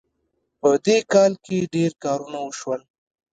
په 0.59 0.69
دې 0.85 0.97
کال 1.13 1.31
کې 1.45 1.69
ډېر 1.73 1.91
کارونه 2.03 2.37
وشول 2.41 2.81